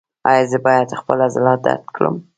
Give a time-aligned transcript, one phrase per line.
[0.29, 2.15] ایا زه باید خپل عضلات درد کړم؟